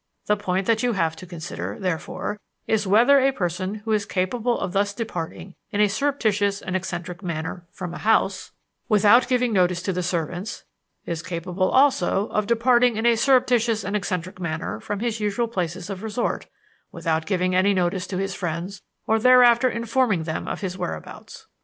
The 0.25 0.35
point 0.35 0.65
that 0.65 0.81
you 0.81 0.93
have 0.93 1.15
to 1.17 1.27
consider, 1.27 1.77
therefore, 1.79 2.39
is 2.65 2.87
whether 2.87 3.19
a 3.19 3.31
person 3.31 3.75
who 3.85 3.91
is 3.91 4.03
capable 4.07 4.59
of 4.59 4.73
thus 4.73 4.95
departing 4.95 5.53
in 5.69 5.79
a 5.79 5.87
surreptitious 5.87 6.59
and 6.59 6.75
eccentric 6.75 7.21
manner 7.21 7.67
from 7.71 7.93
a 7.93 7.99
house, 7.99 8.49
without 8.89 9.27
giving 9.27 9.53
notice 9.53 9.79
to 9.83 9.93
the 9.93 10.01
servants, 10.01 10.63
is 11.05 11.21
capable 11.21 11.69
also 11.69 12.29
of 12.29 12.47
departing 12.47 12.97
in 12.97 13.05
a 13.05 13.15
surreptitious 13.15 13.83
and 13.85 13.95
eccentric 13.95 14.39
manner 14.41 14.79
from 14.79 15.01
his 15.01 15.19
usual 15.19 15.47
places 15.47 15.87
of 15.87 16.01
resort 16.01 16.47
without 16.91 17.27
giving 17.27 17.51
notice 17.51 18.07
to 18.07 18.17
his 18.17 18.33
friends 18.33 18.81
or 19.05 19.19
thereafter 19.19 19.69
informing 19.69 20.23
them 20.23 20.47
of 20.47 20.61
his 20.61 20.79
whereabouts. 20.79 21.45